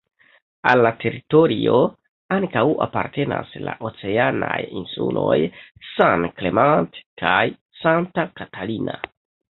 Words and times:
Al 0.69 0.79
la 0.85 0.91
teritorio 1.01 1.75
ankaŭ 2.37 2.63
apartenas 2.85 3.53
la 3.67 3.75
oceanaj 3.89 4.57
insuloj 4.81 5.37
"San 5.91 6.27
Clemente" 6.41 7.05
kaj 7.25 7.39
"Santa 7.85 8.31
Catalina". 8.43 8.99